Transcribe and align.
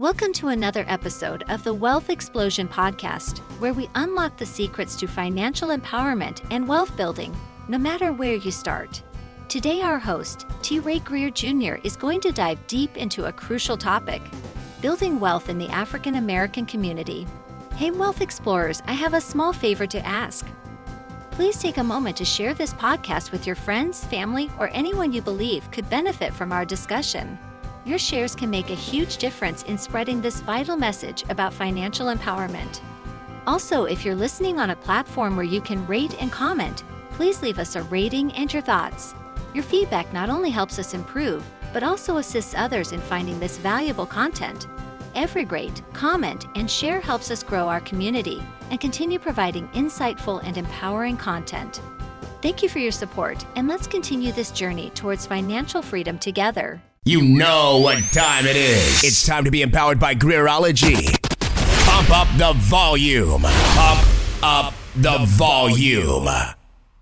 Welcome 0.00 0.32
to 0.32 0.48
another 0.48 0.86
episode 0.88 1.44
of 1.50 1.62
the 1.62 1.74
Wealth 1.74 2.08
Explosion 2.08 2.66
Podcast, 2.66 3.40
where 3.60 3.74
we 3.74 3.90
unlock 3.96 4.34
the 4.38 4.46
secrets 4.46 4.96
to 4.96 5.06
financial 5.06 5.68
empowerment 5.76 6.40
and 6.50 6.66
wealth 6.66 6.96
building, 6.96 7.36
no 7.68 7.76
matter 7.76 8.10
where 8.10 8.36
you 8.36 8.50
start. 8.50 9.02
Today, 9.48 9.82
our 9.82 9.98
host, 9.98 10.46
T. 10.62 10.78
Ray 10.78 11.00
Greer 11.00 11.28
Jr., 11.28 11.74
is 11.84 11.96
going 11.96 12.22
to 12.22 12.32
dive 12.32 12.66
deep 12.66 12.96
into 12.96 13.26
a 13.26 13.32
crucial 13.32 13.76
topic 13.76 14.22
building 14.80 15.20
wealth 15.20 15.50
in 15.50 15.58
the 15.58 15.68
African 15.68 16.14
American 16.14 16.64
community. 16.64 17.26
Hey, 17.74 17.90
Wealth 17.90 18.22
Explorers, 18.22 18.82
I 18.86 18.94
have 18.94 19.12
a 19.12 19.20
small 19.20 19.52
favor 19.52 19.86
to 19.88 20.06
ask. 20.06 20.46
Please 21.30 21.58
take 21.58 21.76
a 21.76 21.84
moment 21.84 22.16
to 22.16 22.24
share 22.24 22.54
this 22.54 22.72
podcast 22.72 23.32
with 23.32 23.46
your 23.46 23.54
friends, 23.54 24.02
family, 24.06 24.50
or 24.58 24.70
anyone 24.72 25.12
you 25.12 25.20
believe 25.20 25.70
could 25.70 25.90
benefit 25.90 26.32
from 26.32 26.52
our 26.52 26.64
discussion. 26.64 27.38
Your 27.84 27.98
shares 27.98 28.34
can 28.34 28.50
make 28.50 28.70
a 28.70 28.74
huge 28.74 29.16
difference 29.16 29.62
in 29.62 29.78
spreading 29.78 30.20
this 30.20 30.40
vital 30.40 30.76
message 30.76 31.24
about 31.30 31.54
financial 31.54 32.08
empowerment. 32.08 32.80
Also, 33.46 33.84
if 33.84 34.04
you're 34.04 34.14
listening 34.14 34.60
on 34.60 34.70
a 34.70 34.76
platform 34.76 35.34
where 35.34 35.46
you 35.46 35.60
can 35.60 35.86
rate 35.86 36.14
and 36.20 36.30
comment, 36.30 36.84
please 37.12 37.42
leave 37.42 37.58
us 37.58 37.76
a 37.76 37.82
rating 37.84 38.32
and 38.32 38.52
your 38.52 38.62
thoughts. 38.62 39.14
Your 39.54 39.64
feedback 39.64 40.12
not 40.12 40.28
only 40.28 40.50
helps 40.50 40.78
us 40.78 40.94
improve, 40.94 41.44
but 41.72 41.82
also 41.82 42.18
assists 42.18 42.54
others 42.54 42.92
in 42.92 43.00
finding 43.00 43.40
this 43.40 43.56
valuable 43.58 44.06
content. 44.06 44.66
Every 45.14 45.46
rate, 45.46 45.82
comment, 45.92 46.46
and 46.54 46.70
share 46.70 47.00
helps 47.00 47.30
us 47.30 47.42
grow 47.42 47.66
our 47.66 47.80
community 47.80 48.42
and 48.70 48.78
continue 48.78 49.18
providing 49.18 49.68
insightful 49.68 50.42
and 50.44 50.56
empowering 50.56 51.16
content. 51.16 51.80
Thank 52.42 52.62
you 52.62 52.68
for 52.68 52.78
your 52.78 52.92
support, 52.92 53.44
and 53.56 53.66
let's 53.68 53.86
continue 53.86 54.32
this 54.32 54.50
journey 54.50 54.90
towards 54.90 55.26
financial 55.26 55.82
freedom 55.82 56.18
together. 56.18 56.80
You 57.06 57.22
know 57.22 57.78
what 57.78 58.02
time 58.12 58.44
it 58.44 58.56
is. 58.56 59.02
It's 59.02 59.24
time 59.24 59.44
to 59.44 59.50
be 59.50 59.62
empowered 59.62 59.98
by 59.98 60.14
Greerology. 60.14 61.18
Pump 61.86 62.10
up 62.10 62.28
the 62.36 62.52
volume. 62.58 63.40
Pump 63.40 64.06
up 64.42 64.74
the 64.94 65.16
volume. 65.24 66.28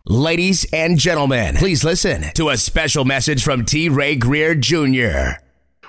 Ladies 0.04 0.64
and 0.72 0.98
gentlemen, 0.98 1.56
please 1.56 1.82
listen 1.82 2.26
to 2.34 2.50
a 2.50 2.56
special 2.56 3.04
message 3.04 3.42
from 3.42 3.64
T. 3.64 3.88
Ray 3.88 4.14
Greer 4.14 4.54
Jr. 4.54 5.40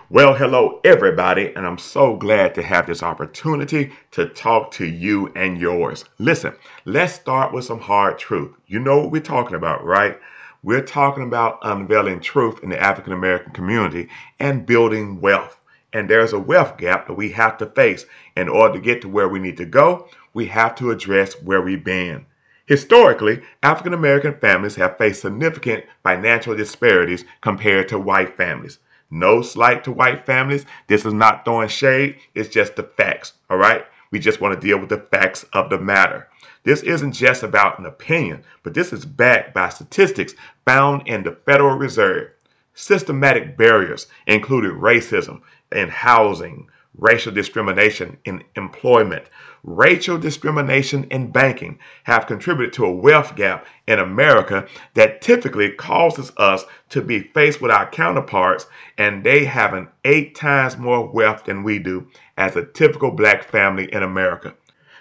Well, 0.10 0.34
hello, 0.34 0.82
everybody, 0.84 1.54
and 1.56 1.68
I'm 1.68 1.78
so 1.78 2.16
glad 2.16 2.56
to 2.56 2.64
have 2.64 2.88
this 2.88 3.04
opportunity 3.04 3.92
to 4.10 4.26
talk 4.30 4.72
to 4.72 4.88
you 4.88 5.32
and 5.36 5.60
yours. 5.60 6.04
Listen, 6.18 6.56
let's 6.86 7.14
start 7.14 7.54
with 7.54 7.66
some 7.66 7.80
hard 7.80 8.18
truth. 8.18 8.56
You 8.66 8.80
know 8.80 9.02
what 9.02 9.12
we're 9.12 9.22
talking 9.22 9.56
about, 9.56 9.86
right? 9.86 10.18
We're 10.62 10.82
talking 10.82 11.24
about 11.24 11.60
unveiling 11.62 12.20
truth 12.20 12.62
in 12.64 12.70
the 12.70 12.82
African 12.82 13.14
American 13.14 13.54
community 13.54 14.10
and 14.40 14.66
building 14.66 15.22
wealth. 15.22 15.58
And 15.94 16.10
there's 16.10 16.34
a 16.34 16.40
wealth 16.40 16.78
gap 16.78 17.08
that 17.08 17.14
we 17.14 17.32
have 17.32 17.58
to 17.60 17.66
face. 17.66 18.06
In 18.36 18.50
order 18.50 18.74
to 18.74 18.82
get 18.82 19.02
to 19.02 19.08
where 19.08 19.30
we 19.30 19.40
need 19.40 19.56
to 19.58 19.66
go, 19.66 20.10
we 20.34 20.48
have 20.48 20.76
to 20.76 20.92
address 20.92 21.42
where 21.42 21.62
we've 21.62 21.84
been. 21.84 22.26
Historically, 22.66 23.42
African 23.64 23.94
American 23.94 24.36
families 24.36 24.76
have 24.76 24.98
faced 24.98 25.22
significant 25.22 25.86
financial 26.04 26.54
disparities 26.56 27.24
compared 27.40 27.88
to 27.88 27.98
white 27.98 28.36
families. 28.36 28.80
No 29.10 29.42
slight 29.42 29.86
to 29.86 29.94
white 29.94 30.26
families. 30.26 30.66
This 30.88 31.06
is 31.06 31.14
not 31.14 31.46
throwing 31.46 31.70
shade, 31.70 32.18
it's 32.36 32.50
just 32.50 32.76
the 32.76 32.84
facts, 32.84 33.34
all 33.50 33.58
right? 33.58 33.86
We 34.12 34.20
just 34.20 34.42
want 34.42 34.60
to 34.60 34.68
deal 34.68 34.80
with 34.80 34.90
the 34.90 34.98
facts 34.98 35.46
of 35.54 35.70
the 35.70 35.78
matter. 35.80 36.28
This 36.64 36.82
isn't 36.82 37.14
just 37.14 37.44
about 37.44 37.80
an 37.80 37.86
opinion, 37.86 38.44
but 38.64 38.74
this 38.74 38.92
is 38.92 39.06
backed 39.06 39.54
by 39.54 39.70
statistics 39.70 40.34
found 40.66 41.08
in 41.08 41.24
the 41.24 41.32
Federal 41.46 41.78
Reserve. 41.78 42.32
Systematic 42.74 43.58
barriers 43.58 44.08
included 44.26 44.72
racism 44.72 45.42
in 45.72 45.90
housing, 45.90 46.70
racial 46.98 47.32
discrimination 47.32 48.18
in 48.26 48.44
employment, 48.56 49.24
racial 49.64 50.18
discrimination 50.18 51.06
in 51.06 51.32
banking 51.32 51.78
have 52.04 52.28
contributed 52.28 52.74
to 52.74 52.86
a 52.86 52.92
wealth 52.92 53.36
gap 53.36 53.66
in 53.88 54.00
America 54.00 54.68
that 54.94 55.22
typically 55.22 55.72
causes 55.72 56.32
us 56.38 56.66
to 56.90 57.02
be 57.02 57.20
faced 57.20 57.62
with 57.62 57.72
our 57.72 57.90
counterparts 57.90 58.66
and 58.98 59.24
they 59.24 59.46
have 59.46 59.74
an 59.74 59.88
eight 60.06 60.36
times 60.36 60.78
more 60.78 61.08
wealth 61.08 61.46
than 61.46 61.64
we 61.64 61.80
do 61.80 62.08
as 62.38 62.56
a 62.56 62.66
typical 62.66 63.12
black 63.12 63.44
family 63.44 63.92
in 63.94 64.04
America. 64.04 64.54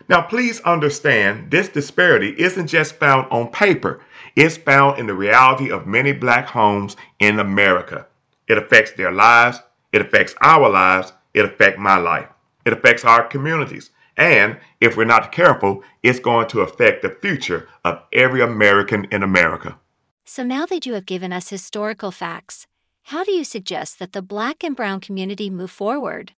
Now, 0.09 0.22
please 0.22 0.60
understand 0.60 1.50
this 1.50 1.69
disparity 1.69 2.34
isn't 2.38 2.69
just 2.69 2.94
found 2.94 3.31
on 3.31 3.49
paper, 3.49 4.00
it's 4.34 4.56
found 4.56 4.99
in 4.99 5.06
the 5.06 5.15
reality 5.15 5.70
of 5.70 5.87
many 5.87 6.12
black 6.12 6.47
homes 6.47 6.97
in 7.19 7.38
America. 7.38 8.06
It 8.49 8.56
affects 8.56 8.93
their 8.93 9.12
lives, 9.12 9.60
it 9.93 10.00
affects 10.00 10.34
our 10.41 10.70
lives, 10.70 11.12
it 11.34 11.44
affects 11.44 11.78
my 11.78 11.97
life, 11.97 12.28
it 12.65 12.72
affects 12.72 13.05
our 13.05 13.25
communities. 13.25 13.91
And 14.16 14.59
if 14.81 14.97
we're 14.97 15.05
not 15.05 15.31
careful, 15.31 15.84
it's 16.03 16.19
going 16.19 16.49
to 16.49 16.61
affect 16.61 17.03
the 17.03 17.11
future 17.11 17.69
of 17.84 18.03
every 18.12 18.41
American 18.41 19.06
in 19.12 19.22
America. 19.22 19.78
So 20.25 20.43
now 20.43 20.67
that 20.67 20.84
you 20.84 20.94
have 20.94 21.06
given 21.06 21.33
us 21.33 21.49
historical 21.50 22.11
facts, 22.11 22.67
how 23.05 23.25
do 23.25 23.33
you 23.33 23.44
suggest 23.44 23.99
that 24.00 24.12
the 24.12 24.21
black 24.21 24.62
and 24.62 24.77
brown 24.77 25.00
community 25.00 25.49
move 25.49 25.71
forward? 25.71 26.33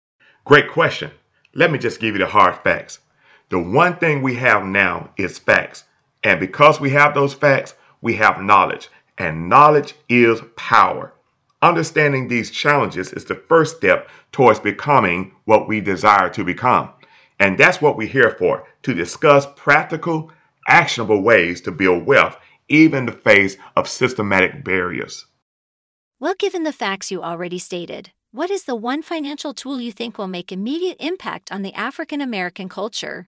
Great 0.46 0.70
question. 0.70 1.12
Let 1.56 1.72
me 1.72 1.80
just 1.80 2.00
give 2.00 2.14
you 2.14 2.20
the 2.20 2.28
hard 2.28 2.58
facts. 2.58 3.00
The 3.50 3.58
one 3.60 3.96
thing 3.98 4.22
we 4.22 4.36
have 4.36 4.64
now 4.64 5.10
is 5.18 5.40
facts. 5.40 5.86
And 6.24 6.40
because 6.40 6.80
we 6.80 6.92
have 6.92 7.14
those 7.14 7.34
facts, 7.34 7.74
we 8.02 8.14
have 8.16 8.42
knowledge. 8.42 8.90
And 9.18 9.50
knowledge 9.50 9.96
is 10.08 10.42
power. 10.56 11.14
Understanding 11.62 12.28
these 12.28 12.52
challenges 12.52 13.12
is 13.12 13.25
the 13.25 13.36
first 13.36 13.78
step 13.78 14.09
towards 14.31 14.59
becoming 14.59 15.34
what 15.44 15.68
we 15.68 15.81
desire 15.81 16.30
to 16.30 16.44
become. 16.46 16.90
And 17.40 17.58
that's 17.58 17.81
what 17.81 17.97
we're 17.97 18.08
here 18.08 18.31
for 18.31 18.66
to 18.84 18.94
discuss 18.94 19.46
practical, 19.58 20.31
actionable 20.68 21.22
ways 21.22 21.59
to 21.62 21.72
build 21.72 22.06
wealth, 22.06 22.38
even 22.69 23.00
in 23.00 23.06
the 23.08 23.12
face 23.12 23.58
of 23.75 23.90
systematic 23.90 24.64
barriers. 24.64 25.25
Well, 26.19 26.36
given 26.38 26.64
the 26.64 26.74
facts 26.74 27.12
you 27.12 27.24
already 27.24 27.59
stated, 27.59 28.12
what 28.31 28.50
is 28.50 28.64
the 28.64 28.75
one 28.75 29.02
financial 29.02 29.53
tool 29.53 29.81
you 29.81 29.92
think 29.92 30.18
will 30.18 30.28
make 30.28 30.52
immediate 30.52 30.98
impact 31.00 31.52
on 31.52 31.62
the 31.62 31.74
African 31.74 32.22
American 32.22 32.69
culture? 32.69 33.28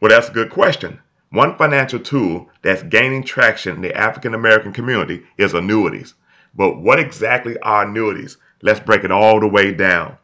Well, 0.00 0.08
that's 0.08 0.28
a 0.28 0.32
good 0.32 0.50
question. 0.50 1.00
One 1.30 1.56
financial 1.56 2.00
tool 2.00 2.50
that's 2.62 2.82
gaining 2.82 3.22
traction 3.22 3.76
in 3.76 3.82
the 3.82 3.96
African 3.96 4.34
American 4.34 4.72
community 4.72 5.22
is 5.38 5.54
annuities. 5.54 6.14
But 6.54 6.78
what 6.78 6.98
exactly 6.98 7.58
are 7.60 7.86
annuities? 7.86 8.36
Let's 8.62 8.80
break 8.80 9.04
it 9.04 9.10
all 9.10 9.40
the 9.40 9.48
way 9.48 9.72
down. 9.72 10.16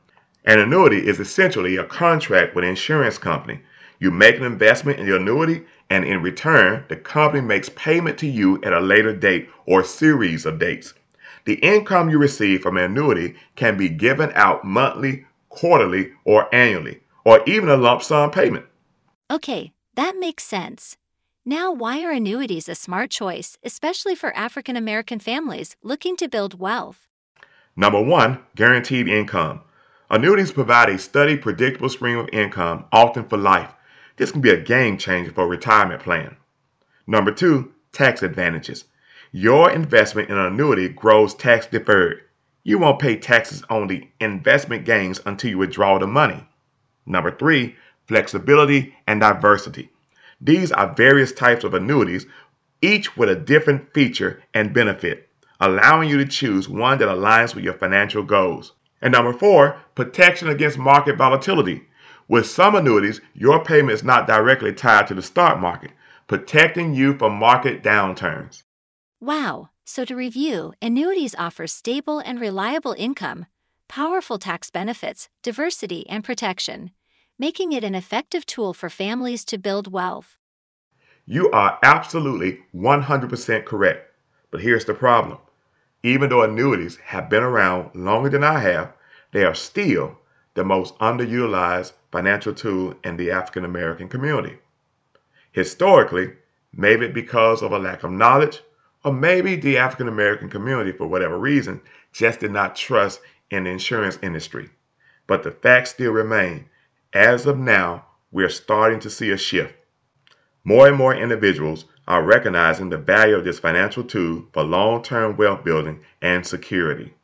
An 0.45 0.59
annuity 0.59 1.07
is 1.07 1.21
essentially 1.21 1.77
a 1.77 1.85
contract 1.85 2.55
with 2.55 2.65
an 2.65 2.71
insurance 2.71 3.19
company. 3.19 3.61
You 3.99 4.11
make 4.11 4.37
an 4.37 4.45
investment 4.45 5.01
in 5.01 5.07
the 5.07 5.17
annuity, 5.17 5.65
and 5.91 6.05
in 6.05 6.23
return, 6.23 6.85
the 6.89 6.97
company 6.97 7.43
makes 7.43 7.69
payment 7.71 8.19
to 8.19 8.27
you 8.27 8.63
at 8.63 8.73
a 8.73 8.81
later 8.81 9.15
date 9.15 9.49
or 9.67 9.83
series 9.83 10.47
of 10.47 10.59
dates. 10.59 10.95
The 11.45 11.55
income 11.55 12.11
you 12.11 12.19
receive 12.19 12.63
from 12.63 12.77
an 12.77 12.85
annuity 12.85 13.35
can 13.57 13.77
be 13.77 13.89
given 13.89 14.31
out 14.35 14.65
monthly, 14.65 15.27
quarterly, 15.49 16.13
or 16.25 16.55
annually, 16.55 17.01
or 17.25 17.43
even 17.47 17.69
a 17.69 17.77
lump 17.77 18.03
sum 18.03 18.31
payment. 18.31 18.67
Okay, 19.31 19.73
that 19.95 20.17
makes 20.19 20.45
sense. 20.45 20.97
Now, 21.51 21.73
why 21.73 22.05
are 22.05 22.11
annuities 22.13 22.69
a 22.69 22.75
smart 22.75 23.11
choice, 23.11 23.57
especially 23.65 24.15
for 24.15 24.37
African 24.37 24.77
American 24.77 25.19
families 25.19 25.77
looking 25.83 26.15
to 26.19 26.29
build 26.29 26.61
wealth? 26.61 27.09
Number 27.75 28.03
one, 28.03 28.41
guaranteed 28.55 29.09
income. 29.09 29.63
Annuities 30.11 30.53
provide 30.53 30.91
a 30.91 30.99
steady, 30.99 31.39
predictable 31.39 31.89
stream 31.89 32.19
of 32.19 32.29
income, 32.35 32.85
often 32.93 33.27
for 33.27 33.39
life. 33.39 33.73
This 34.19 34.31
can 34.31 34.43
be 34.43 34.51
a 34.51 34.61
game 34.61 34.99
changer 34.99 35.33
for 35.33 35.45
a 35.45 35.47
retirement 35.47 36.03
plan. 36.03 36.37
Number 37.07 37.33
two, 37.33 37.73
tax 37.93 38.23
advantages. 38.23 38.85
Your 39.33 39.71
investment 39.71 40.29
in 40.29 40.37
an 40.37 40.53
annuity 40.53 40.91
grows 40.91 41.33
tax 41.33 41.67
deferred. 41.67 42.25
You 42.63 42.79
won't 42.79 42.99
pay 43.01 43.17
taxes 43.17 43.63
on 43.71 43.87
the 43.87 44.07
investment 44.21 44.85
gains 44.85 45.19
until 45.25 45.49
you 45.49 45.57
withdraw 45.57 45.99
the 45.99 46.07
money. 46.07 46.47
Number 47.07 47.31
three, 47.31 47.75
flexibility, 48.07 48.95
and 49.07 49.23
diversity. 49.23 49.89
These 50.41 50.71
are 50.73 50.95
various 50.95 51.33
types 51.33 51.65
of 51.65 51.75
annuities, 51.75 52.27
each 52.81 53.17
with 53.17 53.29
a 53.29 53.35
different 53.35 53.93
feature 53.93 54.43
and 54.55 54.73
benefit, 54.73 55.29
allowing 55.61 56.09
you 56.09 56.17
to 56.19 56.27
choose 56.27 56.69
one 56.69 56.99
that 56.99 57.09
aligns 57.09 57.55
with 57.55 57.65
your 57.65 57.75
financial 57.75 58.23
goals. 58.23 58.73
And 59.03 59.13
number 59.13 59.33
four, 59.33 59.81
protection 59.95 60.49
against 60.49 60.79
market 60.79 61.17
volatility. 61.17 61.83
With 62.29 62.47
some 62.47 62.75
annuities, 62.75 63.21
your 63.35 63.65
payment 63.65 63.93
is 63.93 64.05
not 64.05 64.27
directly 64.27 64.73
tied 64.73 65.07
to 65.09 65.15
the 65.15 65.23
stock 65.23 65.59
market, 65.59 65.93
protecting 66.27 66.95
you 66.95 67.17
from 67.17 67.35
market 67.35 67.83
downturns. 67.83 68.63
Wow. 69.21 69.71
So, 69.85 70.05
to 70.05 70.15
review, 70.15 70.75
annuities 70.83 71.35
offer 71.37 71.67
stable 71.67 72.19
and 72.19 72.39
reliable 72.39 72.95
income, 72.99 73.47
powerful 73.89 74.39
tax 74.39 74.71
benefits, 74.71 75.31
diversity, 75.43 76.07
and 76.09 76.23
protection 76.23 76.91
making 77.39 77.73
it 77.73 77.85
an 77.85 77.95
effective 77.95 78.45
tool 78.45 78.75
for 78.75 78.91
families 78.91 79.45
to 79.45 79.59
build 79.59 79.93
wealth. 79.93 80.37
You 81.25 81.51
are 81.51 81.79
absolutely 81.83 82.61
100% 82.75 83.65
correct. 83.65 84.11
But 84.51 84.63
here's 84.63 84.87
the 84.87 84.95
problem. 84.95 85.39
Even 86.03 86.31
though 86.31 86.43
annuities 86.43 86.97
have 86.97 87.29
been 87.29 87.43
around 87.43 87.95
longer 87.95 88.31
than 88.31 88.43
I 88.43 88.61
have, 88.61 88.93
they 89.33 89.45
are 89.45 89.55
still 89.55 90.19
the 90.55 90.65
most 90.65 90.97
underutilized 90.99 91.93
financial 92.11 92.55
tool 92.55 92.95
in 93.05 93.17
the 93.17 93.31
African 93.31 93.65
American 93.65 94.09
community. 94.09 94.57
Historically, 95.53 96.33
maybe 96.73 97.09
because 97.09 97.63
of 97.63 97.73
a 97.73 97.79
lack 97.79 98.05
of 98.05 98.11
knowledge, 98.11 98.63
or 99.05 99.13
maybe 99.13 99.55
the 99.55 99.77
African 99.79 100.09
American 100.09 100.49
community, 100.49 100.93
for 100.93 101.07
whatever 101.07 101.39
reason, 101.39 101.81
just 102.13 102.41
did 102.41 102.53
not 102.53 102.75
trust 102.75 103.21
in 103.51 103.65
the 103.65 103.71
insurance 103.71 104.19
industry. 104.23 104.71
But 105.27 105.43
the 105.43 105.51
facts 105.51 105.91
still 105.91 106.13
remain. 106.13 106.67
As 107.13 107.47
of 107.47 107.59
now, 107.59 108.05
we're 108.31 108.51
starting 108.51 109.01
to 109.01 109.11
see 109.11 109.31
a 109.31 109.39
shift. 109.39 109.75
More 110.63 110.89
and 110.89 110.97
more 110.97 111.15
individuals 111.15 111.87
are 112.07 112.23
recognizing 112.23 112.91
the 112.91 112.99
value 112.99 113.35
of 113.35 113.45
this 113.45 113.59
financial 113.59 114.05
tool 114.05 114.45
for 114.53 114.63
long 114.63 115.03
term 115.03 115.37
wealth 115.37 115.65
building 115.65 116.01
and 116.21 116.47
security. 116.47 117.15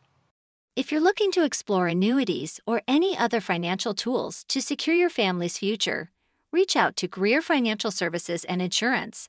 If 0.77 0.91
you're 0.91 1.01
looking 1.01 1.31
to 1.33 1.45
explore 1.45 1.87
annuities 1.87 2.61
or 2.67 2.83
any 2.89 3.17
other 3.17 3.41
financial 3.41 3.95
tools 3.95 4.45
to 4.49 4.61
secure 4.61 4.97
your 4.97 5.11
family's 5.11 5.59
future, 5.59 6.11
reach 6.51 6.75
out 6.75 6.97
to 6.97 7.07
Greer 7.07 7.43
Financial 7.43 7.91
Services 7.91 8.45
and 8.45 8.63
Insurance. 8.63 9.29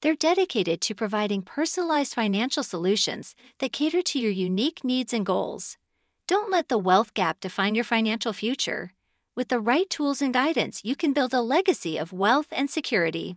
They're 0.00 0.14
dedicated 0.14 0.80
to 0.82 0.94
providing 0.94 1.42
personalized 1.42 2.14
financial 2.14 2.62
solutions 2.62 3.34
that 3.58 3.72
cater 3.72 4.02
to 4.02 4.18
your 4.18 4.30
unique 4.30 4.84
needs 4.84 5.12
and 5.12 5.26
goals. 5.26 5.76
Don't 6.26 6.50
let 6.50 6.68
the 6.68 6.78
wealth 6.78 7.12
gap 7.12 7.40
define 7.40 7.74
your 7.74 7.84
financial 7.84 8.32
future. 8.32 8.92
With 9.36 9.48
the 9.48 9.60
right 9.60 9.88
tools 9.88 10.20
and 10.20 10.34
guidance, 10.34 10.84
you 10.84 10.96
can 10.96 11.12
build 11.12 11.32
a 11.32 11.40
legacy 11.40 11.96
of 11.96 12.12
wealth 12.12 12.48
and 12.50 12.68
security. 12.68 13.36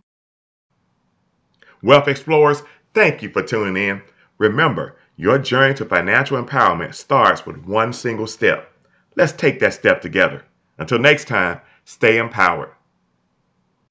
Wealth 1.84 2.08
Explorers, 2.08 2.62
thank 2.94 3.22
you 3.22 3.30
for 3.30 3.42
tuning 3.42 3.80
in. 3.80 4.02
Remember, 4.38 4.96
your 5.16 5.38
journey 5.38 5.74
to 5.74 5.84
financial 5.84 6.42
empowerment 6.42 6.94
starts 6.94 7.46
with 7.46 7.64
one 7.64 7.92
single 7.92 8.26
step. 8.26 8.72
Let's 9.14 9.32
take 9.32 9.60
that 9.60 9.74
step 9.74 10.02
together. 10.02 10.42
Until 10.78 10.98
next 10.98 11.28
time, 11.28 11.60
stay 11.84 12.18
empowered. 12.18 12.70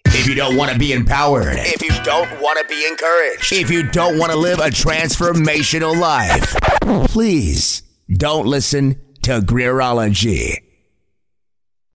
If 0.07 0.27
you 0.27 0.35
don't 0.35 0.57
want 0.57 0.71
to 0.71 0.77
be 0.77 0.91
empowered, 0.91 1.55
if 1.57 1.81
you 1.81 2.03
don't 2.03 2.29
want 2.41 2.59
to 2.59 2.67
be 2.67 2.85
encouraged, 2.85 3.53
if 3.53 3.71
you 3.71 3.89
don't 3.89 4.19
want 4.19 4.33
to 4.33 4.37
live 4.37 4.59
a 4.59 4.63
transformational 4.63 5.97
life, 5.97 6.53
please 7.09 7.83
don't 8.11 8.45
listen 8.45 9.01
to 9.21 9.39
Greerology. 9.39 10.57